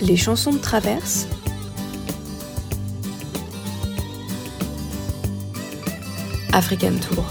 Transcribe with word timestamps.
Les 0.00 0.16
chansons 0.16 0.52
de 0.52 0.58
traverse. 0.58 1.26
African 6.52 6.92
Tour. 7.00 7.24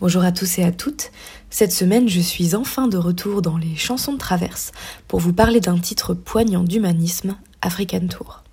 Bonjour 0.00 0.22
à 0.22 0.30
tous 0.30 0.60
et 0.60 0.62
à 0.62 0.70
toutes. 0.70 1.10
Cette 1.50 1.72
semaine, 1.72 2.08
je 2.08 2.20
suis 2.20 2.54
enfin 2.54 2.86
de 2.86 2.96
retour 2.96 3.42
dans 3.42 3.56
les 3.56 3.74
chansons 3.74 4.12
de 4.12 4.18
traverse 4.18 4.70
pour 5.08 5.18
vous 5.18 5.32
parler 5.32 5.58
d'un 5.58 5.76
titre 5.76 6.14
poignant 6.14 6.62
d'humanisme, 6.62 7.36
African 7.62 8.06
Tour. 8.06 8.44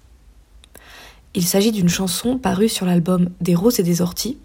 Il 1.35 1.45
s'agit 1.45 1.71
d'une 1.71 1.87
chanson 1.87 2.39
parue 2.39 2.67
sur 2.67 2.87
l'album 2.87 3.29
Des 3.41 3.53
roses 3.53 3.79
et 3.79 3.83
des 3.83 4.01
orties. 4.01 4.39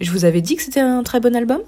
Je 0.00 0.10
vous 0.10 0.24
avais 0.24 0.40
dit 0.40 0.56
que 0.56 0.62
c'était 0.62 0.80
un 0.80 1.02
très 1.02 1.20
bon 1.20 1.36
album 1.36 1.60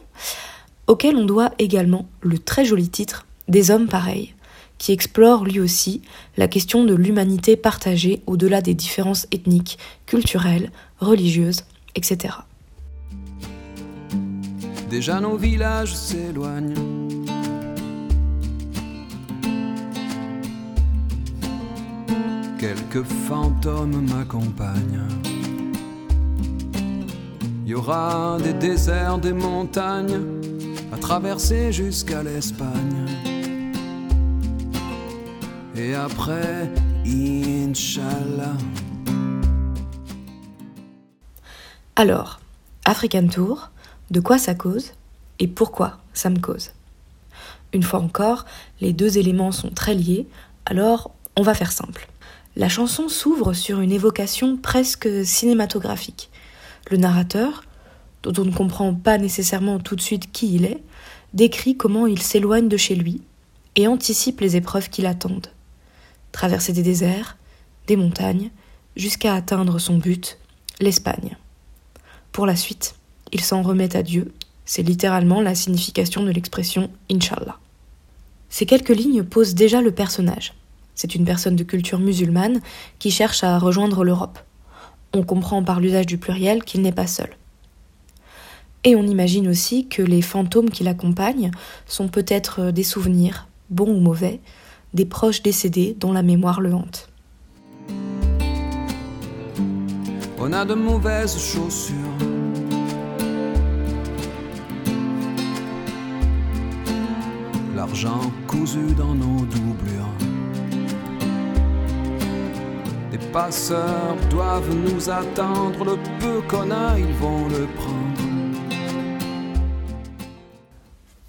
Auquel 0.86 1.14
on 1.16 1.26
doit 1.26 1.52
également 1.58 2.08
le 2.22 2.38
très 2.38 2.64
joli 2.64 2.88
titre 2.88 3.26
Des 3.48 3.70
hommes 3.70 3.86
pareils, 3.86 4.34
qui 4.78 4.92
explore 4.92 5.44
lui 5.44 5.60
aussi 5.60 6.00
la 6.38 6.48
question 6.48 6.84
de 6.84 6.94
l'humanité 6.94 7.58
partagée 7.58 8.22
au-delà 8.26 8.62
des 8.62 8.72
différences 8.72 9.26
ethniques, 9.30 9.76
culturelles, 10.06 10.70
religieuses, 11.00 11.64
etc. 11.96 12.32
Déjà 14.90 15.20
nos 15.20 15.36
villages 15.36 15.94
s'éloignent. 15.94 16.74
Quelques 22.58 23.04
fantômes 23.04 24.04
m'accompagnent. 24.10 25.06
Il 27.64 27.70
y 27.70 27.74
aura 27.74 28.36
des 28.42 28.52
déserts, 28.52 29.18
des 29.18 29.32
montagnes 29.32 30.20
à 30.92 30.96
traverser 30.96 31.70
jusqu'à 31.70 32.24
l'Espagne. 32.24 33.06
Et 35.76 35.94
après, 35.94 36.68
Inch'Allah. 37.06 38.56
Alors, 41.94 42.40
African 42.84 43.28
Tour, 43.28 43.70
de 44.10 44.20
quoi 44.20 44.38
ça 44.38 44.54
cause 44.54 44.92
et 45.38 45.48
pourquoi 45.48 45.98
ça 46.12 46.30
me 46.30 46.38
cause. 46.38 46.70
Une 47.72 47.82
fois 47.82 48.00
encore, 48.00 48.44
les 48.80 48.92
deux 48.92 49.18
éléments 49.18 49.52
sont 49.52 49.70
très 49.70 49.94
liés, 49.94 50.26
alors 50.66 51.12
on 51.36 51.42
va 51.42 51.54
faire 51.54 51.72
simple. 51.72 52.08
La 52.56 52.68
chanson 52.68 53.08
s'ouvre 53.08 53.52
sur 53.52 53.80
une 53.80 53.92
évocation 53.92 54.56
presque 54.56 55.08
cinématographique. 55.24 56.30
Le 56.90 56.96
narrateur, 56.96 57.64
dont 58.22 58.42
on 58.42 58.44
ne 58.44 58.54
comprend 58.54 58.92
pas 58.92 59.18
nécessairement 59.18 59.78
tout 59.78 59.94
de 59.94 60.00
suite 60.00 60.32
qui 60.32 60.54
il 60.56 60.64
est, 60.64 60.82
décrit 61.32 61.76
comment 61.76 62.06
il 62.06 62.20
s'éloigne 62.20 62.68
de 62.68 62.76
chez 62.76 62.96
lui 62.96 63.22
et 63.76 63.86
anticipe 63.86 64.40
les 64.40 64.56
épreuves 64.56 64.90
qui 64.90 65.02
l'attendent. 65.02 65.46
Traverser 66.32 66.72
des 66.72 66.82
déserts, 66.82 67.36
des 67.86 67.96
montagnes, 67.96 68.50
jusqu'à 68.96 69.34
atteindre 69.34 69.78
son 69.78 69.96
but, 69.96 70.38
l'Espagne. 70.80 71.36
Pour 72.32 72.46
la 72.46 72.56
suite, 72.56 72.94
il 73.32 73.40
s'en 73.40 73.62
remet 73.62 73.96
à 73.96 74.02
Dieu. 74.02 74.32
C'est 74.64 74.82
littéralement 74.82 75.40
la 75.40 75.54
signification 75.54 76.22
de 76.22 76.30
l'expression 76.30 76.90
Inshallah. 77.10 77.58
Ces 78.48 78.66
quelques 78.66 78.88
lignes 78.88 79.22
posent 79.22 79.54
déjà 79.54 79.80
le 79.80 79.92
personnage. 79.92 80.54
C'est 80.94 81.14
une 81.14 81.24
personne 81.24 81.56
de 81.56 81.64
culture 81.64 81.98
musulmane 81.98 82.60
qui 82.98 83.10
cherche 83.10 83.42
à 83.44 83.58
rejoindre 83.58 84.04
l'Europe. 84.04 84.38
On 85.12 85.22
comprend 85.22 85.62
par 85.62 85.80
l'usage 85.80 86.06
du 86.06 86.18
pluriel 86.18 86.62
qu'il 86.62 86.82
n'est 86.82 86.92
pas 86.92 87.06
seul. 87.06 87.30
Et 88.84 88.96
on 88.96 89.02
imagine 89.02 89.48
aussi 89.48 89.88
que 89.88 90.02
les 90.02 90.22
fantômes 90.22 90.70
qui 90.70 90.84
l'accompagnent 90.84 91.50
sont 91.86 92.08
peut-être 92.08 92.70
des 92.70 92.82
souvenirs, 92.82 93.46
bons 93.68 93.90
ou 93.90 94.00
mauvais, 94.00 94.40
des 94.94 95.04
proches 95.04 95.42
décédés 95.42 95.96
dont 95.98 96.12
la 96.12 96.22
mémoire 96.22 96.60
le 96.60 96.74
hante. 96.74 97.08
L'argent 107.80 108.30
cousu 108.46 108.92
dans 108.94 109.14
nos 109.14 109.46
doublures. 109.46 110.14
Les 113.10 113.16
passeurs 113.32 114.16
doivent 114.28 114.74
nous 114.74 115.08
attendre, 115.08 115.82
le 115.86 115.96
peu 116.18 116.42
qu'on 116.46 116.70
a, 116.70 116.98
ils 116.98 117.14
vont 117.14 117.48
le 117.48 117.66
prendre. 117.78 118.20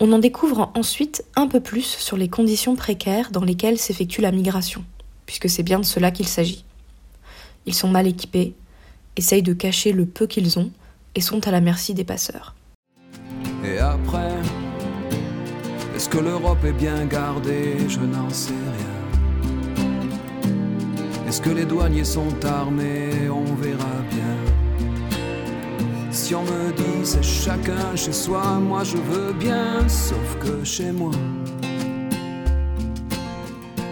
On 0.01 0.11
en 0.11 0.19
découvre 0.19 0.71
ensuite 0.75 1.23
un 1.37 1.47
peu 1.47 1.61
plus 1.61 1.85
sur 1.85 2.17
les 2.17 2.27
conditions 2.27 2.75
précaires 2.75 3.31
dans 3.31 3.45
lesquelles 3.45 3.77
s'effectue 3.77 4.19
la 4.19 4.33
migration, 4.33 4.83
puisque 5.25 5.49
c'est 5.49 5.63
bien 5.63 5.79
de 5.79 5.85
cela 5.85 6.11
qu'il 6.11 6.27
s'agit. 6.27 6.65
Ils 7.65 7.75
sont 7.75 7.87
mal 7.87 8.07
équipés, 8.07 8.55
essayent 9.15 9.41
de 9.41 9.53
cacher 9.53 9.93
le 9.93 10.05
peu 10.05 10.27
qu'ils 10.27 10.59
ont 10.59 10.69
et 11.15 11.21
sont 11.21 11.47
à 11.47 11.51
la 11.51 11.61
merci 11.61 11.93
des 11.93 12.03
passeurs. 12.03 12.55
Et 13.63 13.77
après, 13.77 14.33
est-ce 16.01 16.09
que 16.09 16.17
l'Europe 16.17 16.65
est 16.65 16.71
bien 16.71 17.05
gardée? 17.05 17.77
Je 17.87 17.99
n'en 17.99 18.27
sais 18.31 18.55
rien. 18.75 19.85
Est-ce 21.27 21.39
que 21.39 21.51
les 21.51 21.63
douaniers 21.63 22.05
sont 22.05 22.43
armés? 22.43 23.29
On 23.29 23.53
verra 23.53 24.01
bien. 24.09 24.35
Si 26.09 26.33
on 26.33 26.41
me 26.41 26.71
dit 26.71 27.03
c'est 27.03 27.21
chacun 27.21 27.95
chez 27.95 28.13
soi, 28.13 28.41
moi 28.59 28.83
je 28.83 28.97
veux 28.97 29.31
bien, 29.33 29.87
sauf 29.87 30.39
que 30.39 30.63
chez 30.63 30.91
moi. 30.91 31.11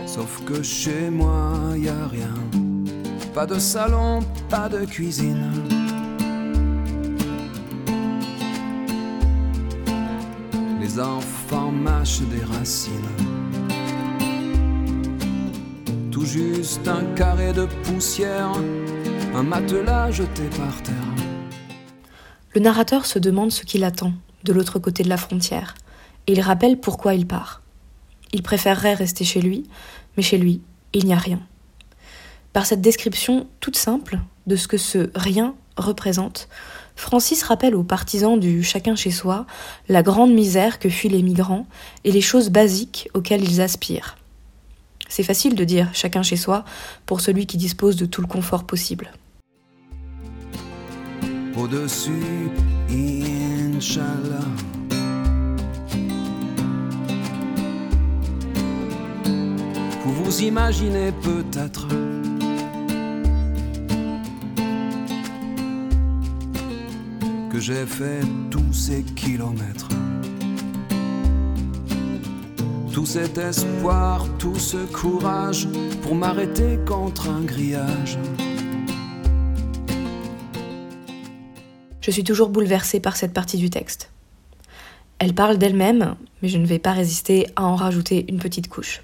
Sauf 0.07 0.41
que 0.45 0.63
chez 0.63 1.11
moi, 1.11 1.53
y 1.77 1.89
a 1.89 2.07
rien. 2.07 2.33
Pas 3.35 3.45
de 3.45 3.59
salon, 3.59 4.21
pas 4.49 4.67
de 4.67 4.83
cuisine. 4.83 5.78
Les 10.89 10.99
enfants 10.99 11.71
mâchent 11.71 12.21
des 12.21 12.43
racines. 12.43 12.91
Tout 16.09 16.25
juste 16.25 16.87
un 16.87 17.03
carré 17.13 17.53
de 17.53 17.67
poussière, 17.83 18.53
un 19.35 19.43
matelas 19.43 20.09
jeté 20.09 20.49
par 20.57 20.81
terre. 20.81 20.95
Le 22.55 22.61
narrateur 22.61 23.05
se 23.05 23.19
demande 23.19 23.51
ce 23.51 23.65
qu'il 23.65 23.83
attend 23.83 24.13
de 24.45 24.51
l'autre 24.51 24.79
côté 24.79 25.03
de 25.03 25.09
la 25.09 25.17
frontière, 25.17 25.75
et 26.25 26.31
il 26.31 26.41
rappelle 26.41 26.79
pourquoi 26.79 27.13
il 27.13 27.27
part. 27.27 27.61
Il 28.33 28.41
préférerait 28.41 28.95
rester 28.95 29.25
chez 29.25 29.41
lui, 29.41 29.65
mais 30.17 30.23
chez 30.23 30.39
lui, 30.39 30.59
il 30.93 31.05
n'y 31.05 31.13
a 31.13 31.17
rien. 31.17 31.39
Par 32.51 32.65
cette 32.65 32.81
description 32.81 33.47
toute 33.59 33.77
simple 33.77 34.17
de 34.47 34.55
ce 34.55 34.67
que 34.67 34.77
ce 34.77 35.11
rien 35.13 35.53
représente, 35.77 36.49
Francis 36.99 37.43
rappelle 37.43 37.75
aux 37.75 37.83
partisans 37.83 38.37
du 38.37 38.61
chacun 38.61 38.93
chez 38.93 39.09
soi 39.09 39.45
la 39.87 40.03
grande 40.03 40.33
misère 40.33 40.79
que 40.79 40.89
fuient 40.89 41.07
les 41.07 41.23
migrants 41.23 41.65
et 42.03 42.11
les 42.11 42.19
choses 42.19 42.49
basiques 42.49 43.09
auxquelles 43.13 43.41
ils 43.41 43.61
aspirent. 43.61 44.17
C'est 45.07 45.23
facile 45.23 45.55
de 45.55 45.63
dire 45.63 45.89
chacun 45.93 46.23
chez 46.23 46.35
soi 46.35 46.65
pour 47.05 47.21
celui 47.21 47.45
qui 47.45 47.55
dispose 47.55 47.95
de 47.95 48.05
tout 48.05 48.19
le 48.19 48.27
confort 48.27 48.65
possible. 48.65 49.13
Au-dessus, 51.57 52.49
Inch'Allah. 52.91 54.45
Vous 60.03 60.13
vous 60.25 60.41
imaginez 60.41 61.13
peut-être 61.13 61.87
que 67.49 67.59
j'ai 67.59 67.85
fait 67.85 68.21
tous 68.51 68.73
ces 68.73 69.03
kilomètres. 69.03 69.87
Tout 72.93 73.05
cet 73.05 73.37
espoir, 73.39 74.27
tout 74.37 74.57
ce 74.57 74.77
courage 74.93 75.67
pour 76.03 76.13
m'arrêter 76.13 76.77
contre 76.85 77.29
un 77.29 77.41
grillage. 77.41 78.19
Je 82.01 82.11
suis 82.11 82.23
toujours 82.23 82.49
bouleversée 82.49 82.99
par 82.99 83.15
cette 83.15 83.33
partie 83.33 83.57
du 83.57 83.69
texte. 83.69 84.11
Elle 85.17 85.33
parle 85.33 85.57
d'elle-même, 85.57 86.15
mais 86.41 86.49
je 86.49 86.57
ne 86.57 86.65
vais 86.65 86.79
pas 86.79 86.91
résister 86.91 87.47
à 87.55 87.65
en 87.65 87.75
rajouter 87.75 88.25
une 88.29 88.39
petite 88.39 88.69
couche. 88.69 89.01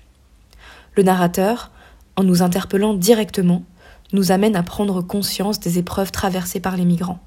Le 0.95 1.03
narrateur, 1.03 1.71
en 2.15 2.23
nous 2.23 2.43
interpellant 2.43 2.93
directement, 2.93 3.63
nous 4.13 4.31
amène 4.31 4.55
à 4.55 4.63
prendre 4.63 5.01
conscience 5.01 5.59
des 5.59 5.79
épreuves 5.79 6.11
traversées 6.11 6.59
par 6.59 6.77
les 6.77 6.85
migrants. 6.85 7.19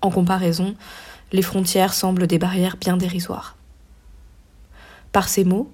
En 0.00 0.10
comparaison, 0.10 0.74
les 1.32 1.42
frontières 1.42 1.92
semblent 1.92 2.26
des 2.26 2.38
barrières 2.38 2.76
bien 2.76 2.96
dérisoires. 2.96 3.56
Par 5.12 5.28
ces 5.28 5.44
mots, 5.44 5.70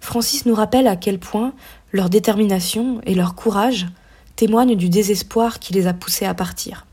Francis 0.00 0.46
nous 0.46 0.54
rappelle 0.54 0.88
à 0.88 0.96
quel 0.96 1.18
point 1.18 1.52
leur 1.92 2.10
détermination 2.10 3.00
et 3.06 3.14
leur 3.14 3.34
courage 3.34 3.86
témoignent 4.36 4.76
du 4.76 4.88
désespoir 4.88 5.58
qui 5.58 5.72
les 5.72 5.86
a 5.86 5.94
poussés 5.94 6.26
à 6.26 6.34
partir. 6.34 6.86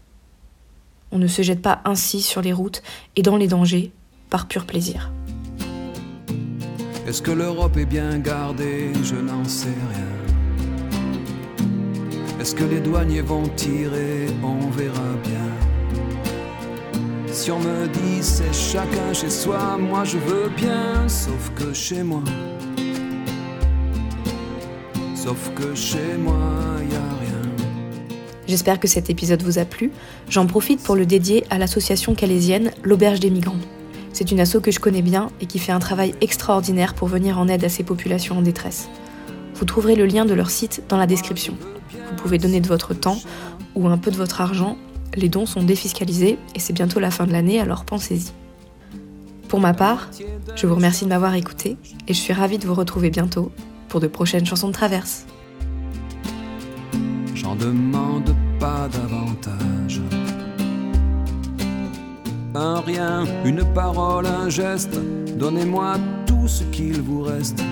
On 1.12 1.18
ne 1.18 1.28
se 1.28 1.42
jette 1.42 1.62
pas 1.62 1.82
ainsi 1.86 2.22
sur 2.22 2.42
les 2.42 2.54
routes 2.54 2.84
et 3.16 3.24
dans 3.24 3.38
les 3.38 3.48
dangers 3.48 3.92
par 4.30 4.48
pur 4.48 4.66
plaisir. 4.66 5.12
Est-ce 7.08 7.24
que 7.24 7.32
l'Europe 7.32 7.78
est 7.78 7.88
bien 7.88 8.20
gardée? 8.20 8.92
Je 9.04 9.16
n'en 9.16 9.44
sais 9.44 9.74
rien. 9.94 10.06
Est-ce 12.40 12.54
que 12.54 12.64
les 12.64 12.80
douaniers 12.80 13.22
vont 13.22 13.48
tirer? 13.56 14.28
On 14.44 14.70
verra 14.70 15.16
bien. 15.24 15.49
Si 17.40 17.52
on 17.52 17.60
me 17.60 17.88
dit 17.88 18.22
c'est 18.22 18.54
chacun 18.54 19.14
chez 19.14 19.30
soi, 19.30 19.78
moi 19.78 20.04
je 20.04 20.18
veux 20.18 20.50
bien, 20.58 21.08
sauf 21.08 21.54
que 21.56 21.74
chez 21.74 22.04
moi. 22.04 22.22
Sauf 25.16 25.50
que 25.56 25.74
chez 25.74 26.18
moi, 26.18 26.36
y 26.82 26.92
rien. 26.92 27.42
J'espère 28.46 28.78
que 28.78 28.90
cet 28.90 29.10
épisode 29.10 29.42
vous 29.42 29.58
a 29.58 29.64
plu. 29.64 29.90
J'en 30.28 30.48
profite 30.48 30.84
pour 30.84 30.98
le 30.98 31.06
dédier 31.06 31.46
à 31.50 31.58
l'association 31.58 32.14
calaisienne 32.14 32.72
L'Auberge 32.84 33.22
des 33.22 33.30
Migrants. 33.30 33.56
C'est 34.12 34.32
une 34.32 34.42
asso 34.42 34.60
que 34.62 34.72
je 34.72 34.82
connais 34.82 35.02
bien 35.02 35.30
et 35.40 35.46
qui 35.46 35.60
fait 35.60 35.72
un 35.72 35.80
travail 35.80 36.16
extraordinaire 36.20 36.94
pour 36.94 37.08
venir 37.08 37.40
en 37.40 37.48
aide 37.48 37.64
à 37.64 37.70
ces 37.70 37.84
populations 37.84 38.40
en 38.40 38.42
détresse. 38.42 38.90
Vous 39.56 39.64
trouverez 39.64 39.96
le 39.96 40.08
lien 40.08 40.26
de 40.26 40.34
leur 40.34 40.50
site 40.50 40.84
dans 40.90 40.98
la 40.98 41.08
description. 41.08 41.56
Vous 41.94 42.16
pouvez 42.18 42.38
donner 42.38 42.60
de 42.60 42.68
votre 42.68 42.94
temps 42.94 43.22
ou 43.76 43.88
un 43.88 43.98
peu 43.98 44.12
de 44.12 44.18
votre 44.18 44.42
argent. 44.42 44.78
Les 45.16 45.30
dons 45.30 45.46
sont 45.46 45.64
défiscalisés 45.64 46.38
et 46.56 46.60
c'est 46.60 46.74
bientôt 46.74 47.00
la 47.00 47.12
fin 47.12 47.26
de 47.26 47.32
l'année, 47.32 47.60
alors 47.60 47.86
pensez-y. 47.86 48.32
Pour 49.48 49.60
ma 49.60 49.74
part, 49.74 50.10
je 50.56 50.68
vous 50.68 50.76
remercie 50.76 51.06
de 51.06 51.10
m'avoir 51.10 51.34
écouté 51.34 51.78
et 52.08 52.14
je 52.14 52.20
suis 52.20 52.34
ravie 52.34 52.60
de 52.60 52.68
vous 52.68 52.76
retrouver 52.76 53.10
bientôt 53.10 53.52
pour 53.88 54.00
de 54.00 54.08
prochaines 54.08 54.46
chansons 54.46 54.68
de 54.68 54.74
traverse. 54.74 55.26
J'en 57.34 57.56
demande 57.56 58.36
pas 58.60 58.88
davantage. 58.90 60.02
Un 62.54 62.82
rien, 62.82 63.26
une 63.46 63.64
parole, 63.74 64.26
un 64.26 64.50
geste, 64.50 65.00
donnez-moi 65.38 65.96
tout 66.28 66.48
ce 66.48 66.64
qu'il 66.66 67.02
vous 67.02 67.24
reste. 67.24 67.64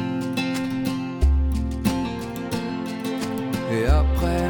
Et 3.72 3.86
après, 3.86 4.50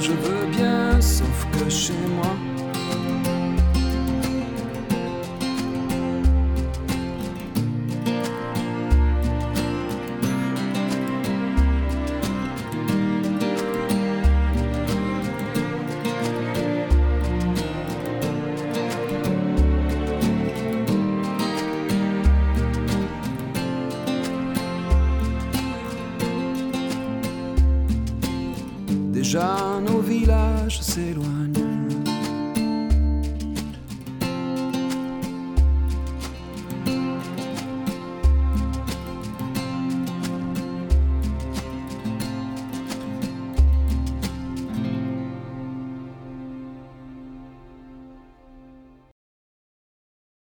je 0.00 0.12
veux 0.12 0.46
bien, 0.50 1.00
sauf 1.00 1.46
que 1.52 1.68
chez 1.68 1.92
moi. 2.16 2.49
Déjà 29.30 29.78
nos 29.80 30.00
villages 30.00 30.80
s'éloignent. 30.80 31.59